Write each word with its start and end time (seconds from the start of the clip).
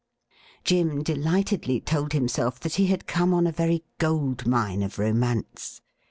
Jim 0.63 1.03
delightedly 1.03 1.79
told 1.79 2.11
himself 2.11 2.59
that 2.59 2.73
he 2.73 2.87
had 2.87 3.05
come 3.05 3.35
on 3.35 3.45
a 3.45 3.51
very 3.51 3.83
gold 3.99 4.47
mine 4.47 4.81
of 4.81 4.97
romance. 4.97 5.79